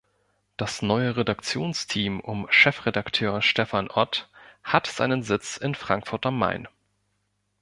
[0.57, 4.29] Das neue Redaktionsteam um Chefredakteur Stephan Ott
[4.63, 6.67] hat seinen Sitz in Frankfurt am Main.